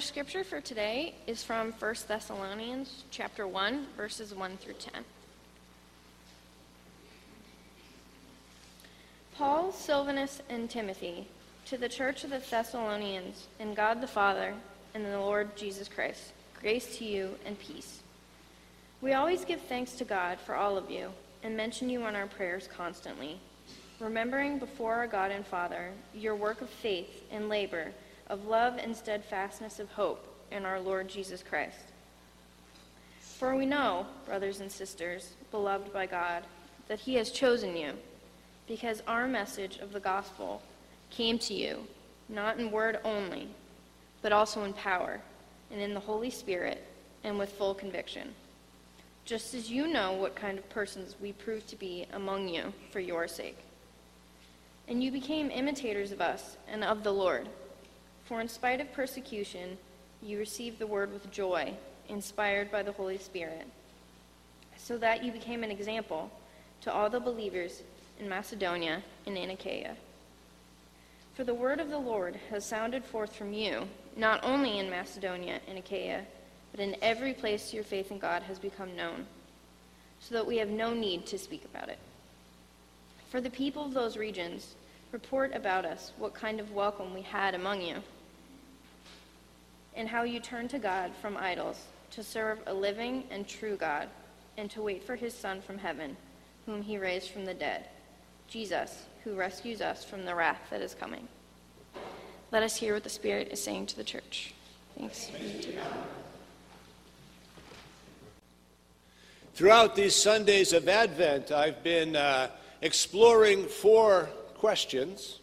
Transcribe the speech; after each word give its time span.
Our 0.00 0.06
scripture 0.06 0.44
for 0.44 0.62
today 0.62 1.14
is 1.26 1.44
from 1.44 1.72
1 1.72 1.94
Thessalonians 2.08 3.04
chapter 3.10 3.46
1 3.46 3.86
verses 3.98 4.34
1 4.34 4.56
through 4.56 4.72
10. 4.72 5.04
Paul, 9.36 9.72
Silvanus, 9.72 10.40
and 10.48 10.70
Timothy, 10.70 11.28
to 11.66 11.76
the 11.76 11.90
church 11.90 12.24
of 12.24 12.30
the 12.30 12.38
Thessalonians, 12.38 13.46
in 13.58 13.74
God 13.74 14.00
the 14.00 14.06
Father 14.06 14.54
and 14.94 15.04
the 15.04 15.20
Lord 15.20 15.54
Jesus 15.54 15.86
Christ, 15.86 16.32
grace 16.58 16.96
to 16.96 17.04
you 17.04 17.34
and 17.44 17.58
peace. 17.58 18.00
We 19.02 19.12
always 19.12 19.44
give 19.44 19.60
thanks 19.60 19.92
to 19.96 20.06
God 20.06 20.40
for 20.40 20.54
all 20.54 20.78
of 20.78 20.90
you 20.90 21.10
and 21.42 21.54
mention 21.54 21.90
you 21.90 22.06
in 22.06 22.16
our 22.16 22.26
prayers 22.26 22.66
constantly, 22.74 23.38
remembering 23.98 24.58
before 24.58 24.94
our 24.94 25.06
God 25.06 25.30
and 25.30 25.44
Father 25.44 25.92
your 26.14 26.36
work 26.36 26.62
of 26.62 26.70
faith 26.70 27.22
and 27.30 27.50
labor, 27.50 27.92
of 28.30 28.46
love 28.46 28.78
and 28.78 28.96
steadfastness 28.96 29.80
of 29.80 29.90
hope 29.90 30.24
in 30.50 30.64
our 30.64 30.80
Lord 30.80 31.08
Jesus 31.08 31.42
Christ. 31.42 31.76
For 33.20 33.56
we 33.56 33.66
know, 33.66 34.06
brothers 34.24 34.60
and 34.60 34.70
sisters, 34.70 35.32
beloved 35.50 35.92
by 35.92 36.06
God, 36.06 36.44
that 36.88 37.00
He 37.00 37.16
has 37.16 37.30
chosen 37.30 37.76
you 37.76 37.92
because 38.68 39.02
our 39.08 39.26
message 39.26 39.78
of 39.78 39.92
the 39.92 40.00
gospel 40.00 40.62
came 41.10 41.38
to 41.40 41.54
you, 41.54 41.78
not 42.28 42.58
in 42.58 42.70
word 42.70 43.00
only, 43.04 43.48
but 44.22 44.32
also 44.32 44.62
in 44.62 44.72
power, 44.74 45.20
and 45.72 45.80
in 45.80 45.92
the 45.92 46.00
Holy 46.00 46.30
Spirit, 46.30 46.84
and 47.24 47.36
with 47.36 47.50
full 47.52 47.74
conviction. 47.74 48.32
Just 49.24 49.54
as 49.54 49.70
you 49.70 49.88
know 49.88 50.12
what 50.12 50.36
kind 50.36 50.56
of 50.56 50.68
persons 50.70 51.16
we 51.20 51.32
proved 51.32 51.68
to 51.68 51.76
be 51.76 52.06
among 52.12 52.48
you 52.48 52.72
for 52.92 53.00
your 53.00 53.26
sake. 53.26 53.58
And 54.86 55.02
you 55.02 55.10
became 55.10 55.50
imitators 55.50 56.12
of 56.12 56.20
us 56.20 56.56
and 56.68 56.84
of 56.84 57.02
the 57.02 57.12
Lord. 57.12 57.48
For 58.30 58.40
in 58.40 58.46
spite 58.46 58.80
of 58.80 58.92
persecution, 58.92 59.76
you 60.22 60.38
received 60.38 60.78
the 60.78 60.86
word 60.86 61.12
with 61.12 61.32
joy, 61.32 61.74
inspired 62.08 62.70
by 62.70 62.84
the 62.84 62.92
Holy 62.92 63.18
Spirit, 63.18 63.66
so 64.76 64.96
that 64.98 65.24
you 65.24 65.32
became 65.32 65.64
an 65.64 65.72
example 65.72 66.30
to 66.82 66.92
all 66.92 67.10
the 67.10 67.18
believers 67.18 67.82
in 68.20 68.28
Macedonia 68.28 69.02
and 69.26 69.36
in 69.36 69.50
Achaia. 69.50 69.96
For 71.34 71.42
the 71.42 71.54
word 71.54 71.80
of 71.80 71.90
the 71.90 71.98
Lord 71.98 72.38
has 72.50 72.64
sounded 72.64 73.04
forth 73.04 73.34
from 73.34 73.52
you, 73.52 73.88
not 74.16 74.44
only 74.44 74.78
in 74.78 74.88
Macedonia 74.88 75.58
and 75.66 75.76
Achaia, 75.76 76.24
but 76.70 76.78
in 76.78 76.94
every 77.02 77.34
place 77.34 77.74
your 77.74 77.82
faith 77.82 78.12
in 78.12 78.20
God 78.20 78.44
has 78.44 78.60
become 78.60 78.94
known, 78.94 79.26
so 80.20 80.36
that 80.36 80.46
we 80.46 80.58
have 80.58 80.70
no 80.70 80.94
need 80.94 81.26
to 81.26 81.36
speak 81.36 81.64
about 81.64 81.88
it. 81.88 81.98
For 83.28 83.40
the 83.40 83.50
people 83.50 83.86
of 83.86 83.92
those 83.92 84.16
regions 84.16 84.76
report 85.10 85.52
about 85.52 85.84
us 85.84 86.12
what 86.16 86.32
kind 86.32 86.60
of 86.60 86.70
welcome 86.70 87.12
we 87.12 87.22
had 87.22 87.56
among 87.56 87.80
you, 87.80 87.96
and 89.94 90.08
how 90.08 90.22
you 90.22 90.40
turn 90.40 90.68
to 90.68 90.78
God 90.78 91.12
from 91.20 91.36
idols 91.36 91.80
to 92.12 92.22
serve 92.22 92.58
a 92.66 92.74
living 92.74 93.24
and 93.30 93.46
true 93.46 93.76
God, 93.76 94.08
and 94.56 94.70
to 94.72 94.82
wait 94.82 95.04
for 95.04 95.16
his 95.16 95.32
Son 95.32 95.62
from 95.62 95.78
heaven, 95.78 96.16
whom 96.66 96.82
he 96.82 96.98
raised 96.98 97.30
from 97.30 97.44
the 97.44 97.54
dead 97.54 97.86
Jesus, 98.48 99.04
who 99.22 99.36
rescues 99.36 99.80
us 99.80 100.04
from 100.04 100.24
the 100.24 100.34
wrath 100.34 100.60
that 100.70 100.80
is 100.80 100.94
coming. 100.94 101.28
Let 102.50 102.64
us 102.64 102.74
hear 102.74 102.94
what 102.94 103.04
the 103.04 103.10
Spirit 103.10 103.48
is 103.52 103.62
saying 103.62 103.86
to 103.86 103.96
the 103.96 104.02
church. 104.02 104.54
Thanks. 104.98 105.30
Throughout 109.54 109.94
these 109.94 110.16
Sundays 110.16 110.72
of 110.72 110.88
Advent, 110.88 111.52
I've 111.52 111.82
been 111.84 112.16
uh, 112.16 112.50
exploring 112.82 113.66
four 113.66 114.28
questions. 114.54 115.38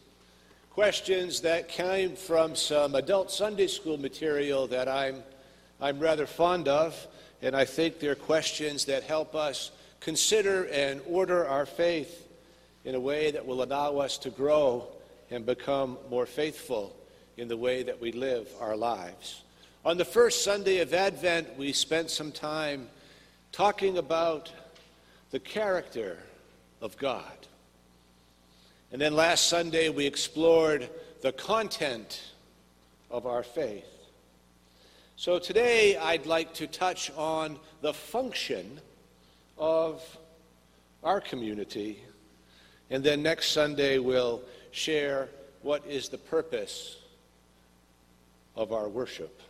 Questions 0.78 1.42
that 1.42 1.70
came 1.70 2.16
from 2.16 2.56
some 2.56 2.94
adult 2.94 3.32
Sunday 3.32 3.66
school 3.66 3.98
material 3.98 4.68
that 4.68 4.88
I'm, 4.88 5.24
I'm 5.82 5.98
rather 5.98 6.28
fond 6.28 6.68
of, 6.68 7.08
and 7.42 7.56
I 7.56 7.66
think 7.66 8.00
they're 8.00 8.14
questions 8.14 8.86
that 8.86 9.02
help 9.02 9.34
us 9.34 9.72
consider 10.02 10.68
and 10.68 11.02
order 11.08 11.48
our 11.48 11.66
faith 11.66 12.28
in 12.86 12.94
a 12.94 13.00
way 13.00 13.32
that 13.32 13.44
will 13.44 13.64
allow 13.64 13.98
us 13.98 14.20
to 14.20 14.30
grow 14.30 14.88
and 15.32 15.48
become 15.48 15.98
more 16.12 16.28
faithful 16.28 16.96
in 17.38 17.48
the 17.48 17.58
way 17.58 17.82
that 17.82 18.00
we 18.00 18.12
live 18.12 18.48
our 18.62 18.78
lives. 18.78 19.42
On 19.84 19.98
the 19.98 20.06
first 20.06 20.44
Sunday 20.44 20.78
of 20.82 20.94
Advent, 20.94 21.58
we 21.58 21.74
spent 21.74 22.12
some 22.12 22.32
time 22.32 22.88
talking 23.52 23.98
about 23.98 24.52
the 25.32 25.40
character 25.40 26.20
of 26.82 26.96
God. 27.00 27.47
And 28.92 29.02
then 29.02 29.14
last 29.14 29.48
Sunday, 29.48 29.90
we 29.90 30.06
explored 30.06 30.90
the 31.22 31.32
content 31.34 32.22
of 33.12 33.26
our 33.26 33.44
faith. 33.44 33.86
So 35.16 35.40
today, 35.40 35.98
I'd 35.98 36.26
like 36.26 36.54
to 36.56 36.68
touch 36.68 37.12
on 37.18 37.60
the 37.82 37.94
function 37.94 38.80
of 39.58 40.02
our 41.04 41.20
community 41.20 42.02
and 42.90 43.04
then 43.04 43.22
next 43.22 43.52
Sunday, 43.52 44.00
we'll 44.00 44.42
share 44.72 45.30
what 45.62 45.86
is 45.86 46.10
the 46.10 46.18
purpose 46.18 46.98
of 48.56 48.72
our 48.72 48.88
worship. 48.88 49.42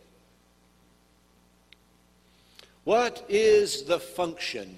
What 2.84 3.24
is 3.28 3.84
the 3.84 4.00
function 4.00 4.76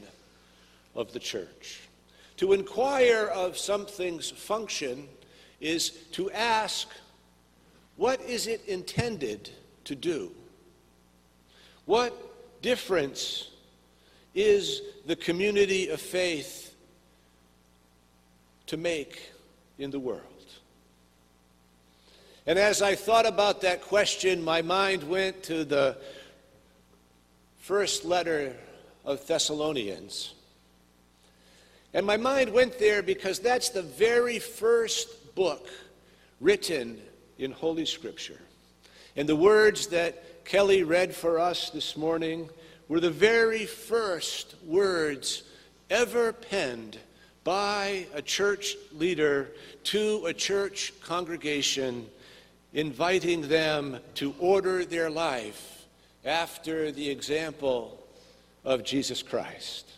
of 0.94 1.12
the 1.12 1.20
church? 1.20 1.80
To 2.40 2.54
inquire 2.54 3.26
of 3.26 3.58
something's 3.58 4.30
function 4.30 5.06
is 5.60 5.90
to 6.12 6.30
ask, 6.30 6.88
what 7.96 8.18
is 8.22 8.46
it 8.46 8.64
intended 8.66 9.50
to 9.84 9.94
do? 9.94 10.32
What 11.84 12.62
difference 12.62 13.50
is 14.34 14.80
the 15.04 15.16
community 15.16 15.90
of 15.90 16.00
faith 16.00 16.74
to 18.68 18.78
make 18.78 19.32
in 19.78 19.90
the 19.90 20.00
world? 20.00 20.22
And 22.46 22.58
as 22.58 22.80
I 22.80 22.94
thought 22.94 23.26
about 23.26 23.60
that 23.60 23.82
question, 23.82 24.42
my 24.42 24.62
mind 24.62 25.02
went 25.02 25.42
to 25.42 25.62
the 25.62 25.98
first 27.58 28.06
letter 28.06 28.56
of 29.04 29.26
Thessalonians. 29.26 30.32
And 31.92 32.06
my 32.06 32.16
mind 32.16 32.52
went 32.52 32.78
there 32.78 33.02
because 33.02 33.40
that's 33.40 33.70
the 33.70 33.82
very 33.82 34.38
first 34.38 35.34
book 35.34 35.68
written 36.40 37.00
in 37.38 37.50
Holy 37.50 37.84
Scripture. 37.84 38.40
And 39.16 39.28
the 39.28 39.36
words 39.36 39.88
that 39.88 40.44
Kelly 40.44 40.84
read 40.84 41.14
for 41.14 41.38
us 41.38 41.70
this 41.70 41.96
morning 41.96 42.48
were 42.88 43.00
the 43.00 43.10
very 43.10 43.66
first 43.66 44.54
words 44.64 45.42
ever 45.90 46.32
penned 46.32 46.98
by 47.42 48.06
a 48.14 48.22
church 48.22 48.76
leader 48.92 49.50
to 49.84 50.24
a 50.26 50.32
church 50.32 50.92
congregation, 51.00 52.06
inviting 52.72 53.48
them 53.48 53.98
to 54.14 54.34
order 54.38 54.84
their 54.84 55.10
life 55.10 55.86
after 56.24 56.92
the 56.92 57.08
example 57.08 57.98
of 58.64 58.84
Jesus 58.84 59.22
Christ. 59.22 59.90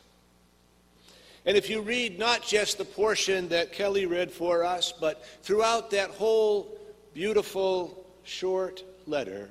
And 1.44 1.56
if 1.56 1.68
you 1.68 1.80
read 1.80 2.18
not 2.18 2.42
just 2.42 2.78
the 2.78 2.84
portion 2.84 3.48
that 3.48 3.72
Kelly 3.72 4.06
read 4.06 4.30
for 4.30 4.64
us, 4.64 4.92
but 4.92 5.24
throughout 5.42 5.90
that 5.90 6.10
whole 6.10 6.78
beautiful 7.14 8.06
short 8.22 8.84
letter, 9.06 9.48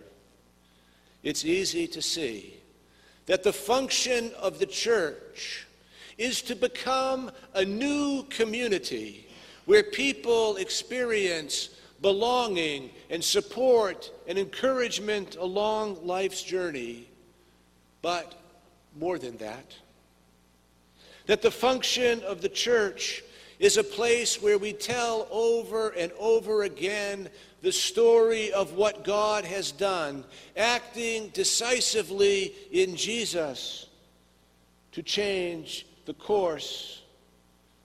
it's 1.24 1.44
easy 1.44 1.88
to 1.88 2.02
see 2.02 2.56
that 3.26 3.44
the 3.44 3.54
function 3.54 4.32
of 4.40 4.60
the 4.60 4.66
church 4.66 5.68
is 6.18 6.42
to 6.44 6.56
become 6.56 7.32
a 7.54 7.66
new 7.66 8.24
community 8.30 9.28
where 9.66 9.84
people 9.84 10.58
experience 10.58 11.70
belonging 12.02 12.90
and 13.10 13.24
support 13.24 14.12
and 14.28 14.38
encouragement 14.38 15.36
along 15.36 16.06
life's 16.06 16.42
journey. 16.42 17.08
But 18.02 18.34
more 19.00 19.20
than 19.20 19.38
that, 19.38 19.76
that 21.32 21.42
the 21.42 21.50
function 21.50 22.22
of 22.24 22.42
the 22.42 22.50
church 22.50 23.24
is 23.58 23.78
a 23.78 23.84
place 23.86 24.42
where 24.42 24.58
we 24.58 24.74
tell 24.74 25.30
over 25.32 25.92
and 25.92 26.12
over 26.20 26.64
again 26.64 27.30
the 27.62 27.72
story 27.72 28.52
of 28.52 28.74
what 28.74 29.06
God 29.06 29.46
has 29.46 29.72
done, 29.72 30.26
acting 30.58 31.30
decisively 31.30 32.54
in 32.70 32.98
Jesus 32.98 33.88
to 34.92 35.02
change 35.02 35.88
the 36.04 36.14
course 36.16 37.02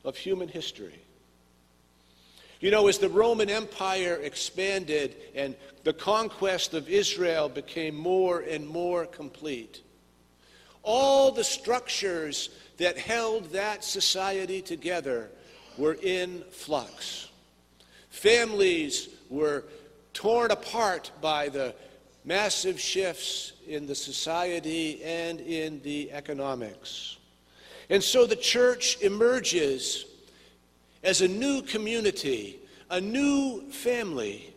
of 0.04 0.16
human 0.16 0.48
history. 0.48 0.98
You 2.58 2.72
know, 2.72 2.88
as 2.88 2.98
the 2.98 3.08
Roman 3.08 3.48
Empire 3.48 4.18
expanded 4.24 5.14
and 5.36 5.54
the 5.84 5.92
conquest 5.92 6.74
of 6.74 6.88
Israel 6.88 7.48
became 7.48 7.94
more 7.94 8.40
and 8.40 8.66
more 8.66 9.06
complete, 9.06 9.82
all 10.82 11.30
the 11.30 11.44
structures 11.44 12.48
that 12.78 12.98
held 12.98 13.50
that 13.52 13.84
society 13.84 14.60
together 14.62 15.30
were 15.78 15.96
in 16.02 16.42
flux. 16.50 17.28
Families 18.10 19.08
were 19.28 19.64
torn 20.12 20.50
apart 20.50 21.10
by 21.20 21.48
the 21.48 21.74
massive 22.24 22.80
shifts 22.80 23.52
in 23.66 23.86
the 23.86 23.94
society 23.94 25.02
and 25.04 25.40
in 25.40 25.80
the 25.82 26.10
economics. 26.12 27.18
And 27.88 28.02
so 28.02 28.26
the 28.26 28.36
church 28.36 28.98
emerges 29.00 30.06
as 31.02 31.20
a 31.20 31.28
new 31.28 31.62
community, 31.62 32.58
a 32.90 33.00
new 33.00 33.70
family, 33.70 34.52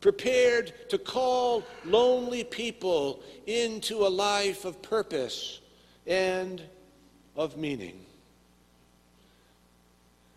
prepared 0.00 0.72
to 0.90 0.98
call 0.98 1.62
lonely 1.84 2.42
people 2.42 3.22
into 3.46 4.04
a 4.04 4.08
life 4.08 4.64
of 4.64 4.82
purpose 4.82 5.60
and 6.06 6.60
of 7.36 7.56
meaning. 7.56 7.98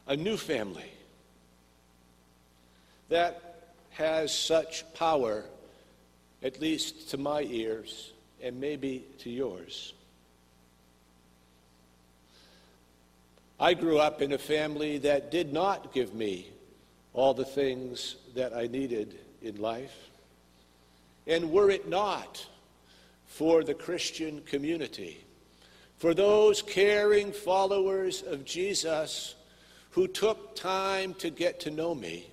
A 0.08 0.16
new 0.16 0.38
family 0.38 0.92
that 3.10 3.72
has 3.92 4.38
such 4.38 4.84
power, 4.94 5.44
at 6.44 6.60
least 6.62 7.10
to 7.12 7.18
my 7.18 7.42
ears, 7.42 8.12
and 8.42 8.60
maybe 8.60 9.04
to 9.20 9.30
yours. 9.30 9.94
I 13.60 13.74
grew 13.74 14.00
up 14.00 14.22
in 14.22 14.34
a 14.34 14.38
family 14.38 14.98
that 15.00 15.32
did 15.32 15.54
not 15.54 15.94
give 15.94 16.14
me 16.14 16.48
all 17.14 17.34
the 17.34 17.46
things 17.46 18.18
that 18.36 18.54
I 18.54 18.68
needed 18.68 19.18
in 19.42 19.62
life. 19.62 19.96
And 21.26 21.52
were 21.52 21.70
it 21.70 21.88
not 21.88 22.46
for 23.28 23.64
the 23.64 23.74
Christian 23.74 24.42
community, 24.42 25.25
for 25.98 26.14
those 26.14 26.62
caring 26.62 27.32
followers 27.32 28.22
of 28.22 28.46
Jesus 28.46 29.36
who 29.92 30.08
took 30.08 30.56
time 30.56 31.14
to 31.16 31.30
get 31.30 31.62
to 31.62 31.72
know 31.72 31.96
me, 31.96 32.28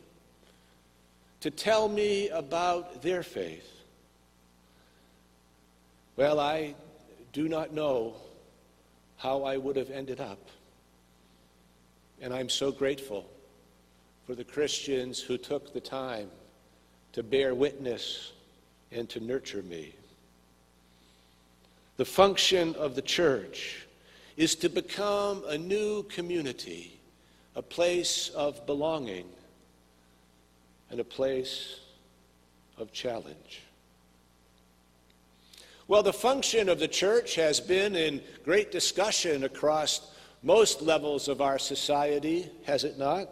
to 1.41 1.51
tell 1.51 1.89
me 1.89 2.29
about 2.29 3.03
their 3.03 3.23
faith, 3.23 3.69
well, 6.17 6.41
I 6.41 6.75
do 7.33 7.49
not 7.49 7.73
know 7.73 8.15
how 9.17 9.45
I 9.45 9.57
would 9.57 9.77
have 9.77 9.91
ended 9.91 10.21
up. 10.21 10.39
And 12.21 12.35
I'm 12.35 12.49
so 12.49 12.71
grateful 12.71 13.29
for 14.27 14.35
the 14.35 14.45
Christians 14.45 15.21
who 15.21 15.39
took 15.39 15.73
the 15.73 15.81
time 15.81 16.29
to 17.13 17.23
bear 17.23 17.55
witness 17.55 18.33
and 18.91 19.09
to 19.09 19.21
nurture 19.21 19.63
me. 19.63 19.95
The 21.97 22.05
function 22.05 22.75
of 22.77 22.95
the 22.95 23.03
church 23.03 23.87
is 24.37 24.55
to 24.57 24.69
become 24.69 25.45
a 25.47 25.59
new 25.59 26.05
community, 26.05 26.99
a 27.55 27.63
place 27.63 28.31
of 28.31 28.65
belonging, 28.67 29.29
and 30.91 31.01
a 31.01 31.05
place 31.05 31.81
of 32.79 32.93
challenge. 32.93 33.63
Well, 35.89 36.03
the 36.03 36.13
function 36.13 36.69
of 36.69 36.79
the 36.79 36.89
church 36.89 37.35
has 37.35 37.61
been 37.61 37.95
in 37.95 38.23
great 38.45 38.73
discussion 38.73 39.45
across 39.45 40.11
most 40.43 40.81
levels 40.81 41.29
of 41.29 41.41
our 41.41 41.59
society, 41.59 42.51
has 42.65 42.85
it 42.85 42.99
not? 42.99 43.29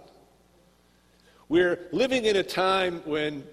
We're 1.49 1.89
living 1.91 2.27
in 2.27 2.37
a 2.37 2.43
time 2.43 3.03
when 3.05 3.45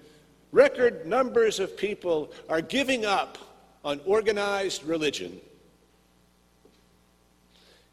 record 0.52 1.06
numbers 1.06 1.58
of 1.58 1.76
people 1.76 2.32
are 2.48 2.60
giving 2.60 3.04
up 3.04 3.38
on 3.84 4.00
organized 4.04 4.84
religion. 4.84 5.40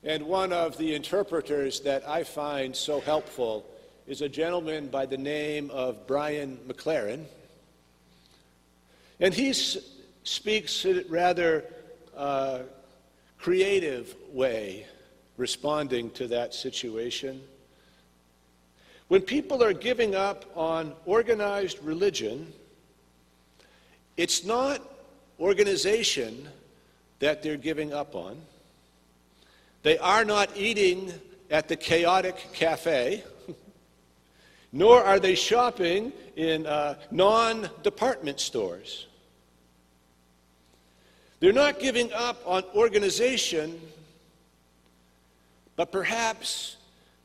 And 0.04 0.24
one 0.28 0.54
of 0.54 0.78
the 0.78 0.94
interpreters 0.94 1.80
that 1.82 2.08
I 2.08 2.24
find 2.24 2.76
so 2.76 3.00
helpful 3.00 3.66
is 4.08 4.22
a 4.22 4.30
gentleman 4.30 4.88
by 4.88 5.06
the 5.08 5.18
name 5.18 5.72
of 5.72 6.06
Brian 6.06 6.60
McLaren. 6.68 7.26
And 9.20 9.34
he 9.34 9.54
speaks 10.24 10.86
in 10.86 11.00
a 11.00 11.04
rather 11.10 11.66
uh, 12.16 12.60
creative 13.40 14.16
way 14.32 14.86
responding 15.38 16.12
to 16.12 16.28
that 16.28 16.54
situation. 16.54 17.42
When 19.08 19.22
people 19.22 19.64
are 19.64 19.74
giving 19.74 20.16
up 20.16 20.46
on 20.56 20.94
organized 21.06 21.84
religion, 21.84 22.54
it's 24.18 24.46
not 24.46 24.82
organization 25.40 26.48
that 27.20 27.44
they're 27.44 27.58
giving 27.58 27.94
up 27.94 28.16
on. 28.16 28.42
They 29.84 29.98
are 29.98 30.26
not 30.26 30.50
eating 30.56 31.14
at 31.52 31.68
the 31.68 31.76
chaotic 31.76 32.36
cafe, 32.54 33.24
nor 34.72 35.04
are 35.04 35.20
they 35.20 35.36
shopping 35.36 36.12
in 36.36 36.66
uh, 36.66 36.96
non 37.12 37.70
department 37.84 38.40
stores. 38.40 39.08
They're 41.40 41.54
not 41.54 41.80
giving 41.80 42.12
up 42.14 42.42
on 42.46 42.64
organization, 42.74 43.80
but 45.76 45.92
perhaps 45.92 46.78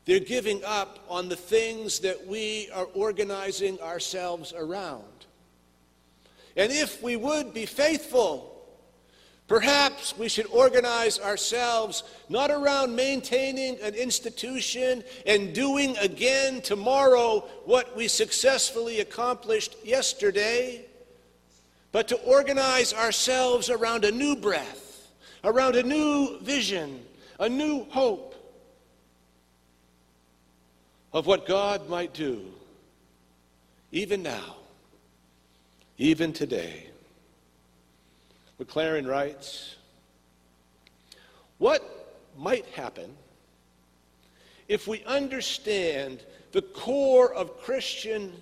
they're 0.05 0.19
giving 0.19 0.63
up 0.65 0.99
on 1.09 1.29
the 1.29 1.35
things 1.35 1.99
that 1.99 2.27
we 2.27 2.69
are 2.73 2.87
organizing 2.93 3.79
ourselves 3.79 4.53
around. 4.53 5.20
And 6.55 6.71
if 6.71 7.01
we 7.01 7.15
would 7.15 7.53
be 7.53 7.65
faithful, 7.65 8.51
perhaps 9.47 10.17
we 10.17 10.29
should 10.29 10.47
organize 10.47 11.19
ourselves 11.19 12.03
not 12.29 12.51
around 12.51 12.95
maintaining 12.95 13.79
an 13.81 13.93
institution 13.95 15.03
and 15.25 15.53
doing 15.53 15.97
again 15.97 16.61
tomorrow 16.61 17.39
what 17.65 17.95
we 17.95 18.07
successfully 18.07 18.99
accomplished 18.99 19.75
yesterday, 19.83 20.85
but 21.91 22.07
to 22.07 22.15
organize 22.21 22.93
ourselves 22.93 23.69
around 23.69 24.05
a 24.05 24.11
new 24.11 24.35
breath, 24.35 25.09
around 25.43 25.75
a 25.75 25.83
new 25.83 26.39
vision, 26.39 27.03
a 27.39 27.49
new 27.49 27.83
hope 27.85 28.35
of 31.13 31.25
what 31.27 31.45
God 31.45 31.89
might 31.89 32.13
do, 32.13 32.45
even 33.91 34.23
now, 34.23 34.55
even 36.01 36.33
today. 36.33 36.87
McLaren 38.59 39.07
writes 39.07 39.75
What 41.59 42.17
might 42.35 42.65
happen 42.65 43.15
if 44.67 44.87
we 44.87 45.03
understand 45.03 46.23
the 46.53 46.63
core 46.63 47.31
of 47.31 47.61
Christian 47.61 48.33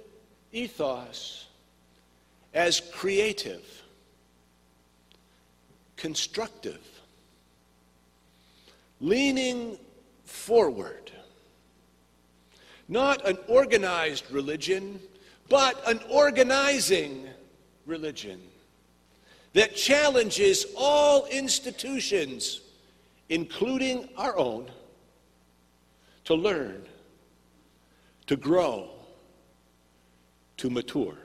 ethos 0.54 1.48
as 2.54 2.80
creative, 2.80 3.84
constructive, 5.98 6.80
leaning 9.02 9.78
forward? 10.24 11.12
Not 12.88 13.28
an 13.28 13.38
organized 13.50 14.32
religion, 14.32 15.02
but 15.50 15.86
an 15.86 16.00
organizing 16.10 17.28
religion 17.90 18.40
that 19.54 19.76
challenges 19.76 20.66
all 20.78 21.26
institutions, 21.26 22.62
including 23.30 24.08
our 24.16 24.38
own, 24.38 24.70
to 26.26 26.36
learn, 26.36 26.84
to 28.28 28.36
grow, 28.36 28.90
to 30.58 30.70
mature. 30.70 31.16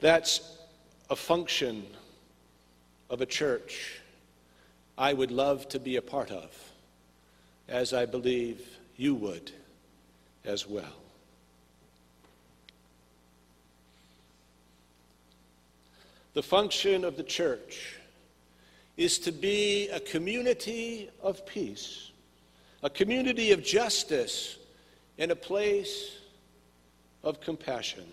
That's 0.00 0.58
a 1.08 1.16
function 1.16 1.86
of 3.08 3.20
a 3.20 3.26
church 3.26 4.00
I 4.98 5.12
would 5.12 5.30
love 5.30 5.68
to 5.68 5.78
be 5.78 5.96
a 5.96 6.02
part 6.02 6.30
of 6.30 6.50
as 7.68 7.92
I 7.92 8.04
believe 8.06 8.66
you 8.96 9.14
would 9.14 9.52
as 10.44 10.66
well. 10.66 11.03
The 16.34 16.42
function 16.42 17.04
of 17.04 17.16
the 17.16 17.22
church 17.22 17.96
is 18.96 19.18
to 19.20 19.32
be 19.32 19.88
a 19.88 20.00
community 20.00 21.10
of 21.22 21.46
peace, 21.46 22.10
a 22.82 22.90
community 22.90 23.52
of 23.52 23.62
justice, 23.62 24.58
and 25.16 25.30
a 25.30 25.36
place 25.36 26.18
of 27.22 27.40
compassion. 27.40 28.04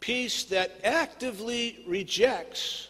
Peace 0.00 0.44
that 0.44 0.78
actively 0.84 1.82
rejects 1.86 2.88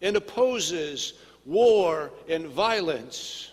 and 0.00 0.16
opposes 0.16 1.14
war 1.44 2.10
and 2.28 2.46
violence 2.46 3.50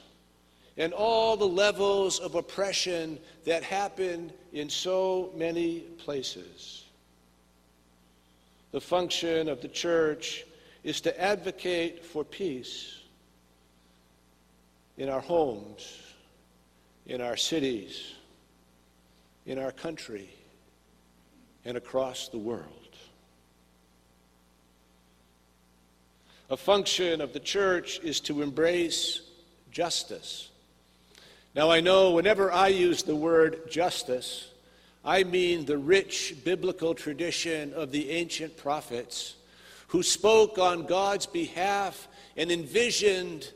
and 0.77 0.93
all 0.93 1.37
the 1.37 1.47
levels 1.47 2.19
of 2.19 2.35
oppression 2.35 3.17
that 3.45 3.63
happen 3.63 4.31
in 4.51 4.69
so 4.69 5.31
many 5.35 5.79
places. 5.97 6.84
The 8.75 8.81
function 8.81 9.47
of 9.47 9.61
the 9.61 9.69
church 9.69 10.45
is 10.83 10.99
to 10.99 11.21
advocate 11.21 12.03
for 12.03 12.25
peace 12.25 12.99
in 14.97 15.07
our 15.07 15.21
homes, 15.21 15.97
in 17.05 17.21
our 17.21 17.37
cities, 17.37 18.15
in 19.45 19.59
our 19.59 19.71
country, 19.71 20.29
and 21.63 21.77
across 21.77 22.27
the 22.27 22.37
world. 22.37 22.97
A 26.49 26.57
function 26.57 27.21
of 27.21 27.31
the 27.31 27.39
church 27.39 28.01
is 28.03 28.19
to 28.19 28.41
embrace 28.41 29.21
justice. 29.71 30.49
Now, 31.55 31.71
I 31.71 31.79
know 31.79 32.11
whenever 32.11 32.51
I 32.51 32.67
use 32.67 33.03
the 33.03 33.15
word 33.15 33.71
justice, 33.71 34.49
I 35.05 35.23
mean 35.23 35.65
the 35.65 35.77
rich 35.77 36.35
biblical 36.43 36.95
tradition 36.95 37.73
of 37.73 37.91
the 37.91 38.09
ancient 38.09 38.57
prophets 38.57 39.35
who 39.89 40.01
spoke 40.01 40.57
on 40.57 40.87
God's 40.87 41.27
behalf 41.27 42.07
and 42.35 42.51
envisioned 42.51 43.51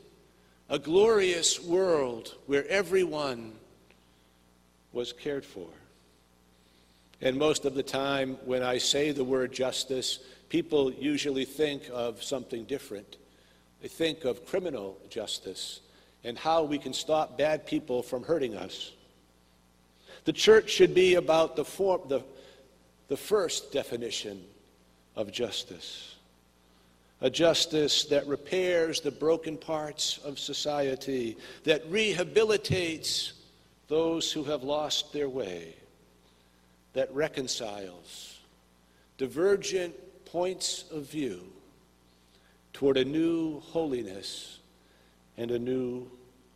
a 0.68 0.78
glorious 0.78 1.60
world 1.60 2.36
where 2.46 2.66
everyone 2.68 3.52
was 4.92 5.12
cared 5.12 5.44
for. 5.44 5.66
And 7.20 7.36
most 7.36 7.64
of 7.64 7.74
the 7.74 7.82
time, 7.82 8.36
when 8.44 8.62
I 8.62 8.78
say 8.78 9.10
the 9.10 9.24
word 9.24 9.52
justice, 9.52 10.20
people 10.48 10.92
usually 10.92 11.44
think 11.44 11.82
of 11.92 12.22
something 12.22 12.64
different. 12.64 13.16
They 13.82 13.88
think 13.88 14.24
of 14.24 14.46
criminal 14.46 14.96
justice 15.08 15.80
and 16.22 16.38
how 16.38 16.62
we 16.62 16.78
can 16.78 16.92
stop 16.92 17.36
bad 17.36 17.66
people 17.66 18.04
from 18.04 18.22
hurting 18.22 18.54
us. 18.54 18.92
The 20.24 20.32
church 20.32 20.70
should 20.70 20.94
be 20.94 21.14
about 21.14 21.56
the, 21.56 21.64
form, 21.64 22.02
the, 22.08 22.22
the 23.08 23.16
first 23.16 23.72
definition 23.72 24.44
of 25.16 25.32
justice 25.32 26.10
a 27.22 27.30
justice 27.30 28.04
that 28.04 28.26
repairs 28.26 29.00
the 29.00 29.10
broken 29.10 29.56
parts 29.56 30.18
of 30.24 30.38
society, 30.38 31.36
that 31.64 31.88
rehabilitates 31.90 33.32
those 33.88 34.32
who 34.32 34.44
have 34.44 34.62
lost 34.62 35.12
their 35.12 35.28
way, 35.28 35.74
that 36.94 37.12
reconciles 37.14 38.38
divergent 39.18 39.94
points 40.24 40.84
of 40.90 41.02
view 41.04 41.42
toward 42.72 42.96
a 42.96 43.04
new 43.04 43.60
holiness 43.60 44.60
and 45.36 45.50
a 45.50 45.58
new 45.58 46.10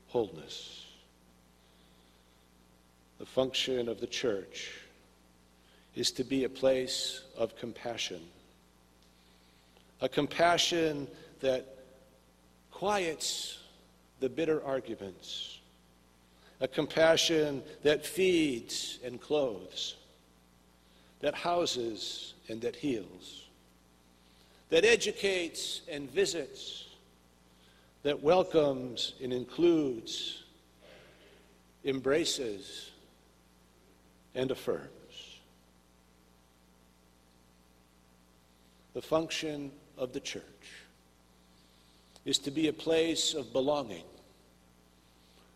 wholeness. 0.08 0.83
The 3.18 3.26
function 3.26 3.88
of 3.88 4.00
the 4.00 4.06
church 4.06 4.72
is 5.94 6.10
to 6.12 6.24
be 6.24 6.44
a 6.44 6.48
place 6.48 7.22
of 7.36 7.56
compassion. 7.56 8.20
A 10.00 10.08
compassion 10.08 11.06
that 11.40 11.78
quiets 12.70 13.58
the 14.20 14.28
bitter 14.28 14.62
arguments, 14.64 15.60
a 16.60 16.66
compassion 16.66 17.62
that 17.82 18.04
feeds 18.04 18.98
and 19.04 19.20
clothes, 19.20 19.96
that 21.20 21.34
houses 21.34 22.34
and 22.48 22.60
that 22.62 22.74
heals, 22.74 23.44
that 24.70 24.84
educates 24.84 25.82
and 25.88 26.10
visits, 26.10 26.86
that 28.02 28.22
welcomes 28.22 29.14
and 29.22 29.32
includes, 29.32 30.42
embraces 31.84 32.90
and 34.34 34.50
affirms. 34.50 34.90
The 38.94 39.02
function 39.02 39.72
of 39.96 40.12
the 40.12 40.20
church 40.20 40.42
is 42.24 42.38
to 42.38 42.50
be 42.50 42.68
a 42.68 42.72
place 42.72 43.34
of 43.34 43.52
belonging, 43.52 44.04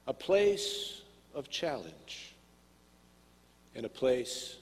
a 0.06 0.12
place 0.12 1.02
of 1.34 1.48
challenge, 1.48 2.34
and 3.74 3.86
a 3.86 3.88
place 3.88 4.56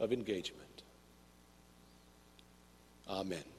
of 0.00 0.12
engagement. 0.12 0.82
Amen. 3.08 3.53